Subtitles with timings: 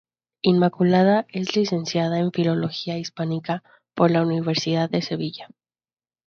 [0.41, 3.61] Inmaculada es licenciada en Filología Hispánica
[3.93, 5.47] por la Universidad de Sevilla.